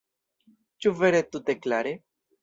Ĉu 0.85 0.93
vere 1.01 1.19
tute 1.35 1.55
klare? 1.67 1.93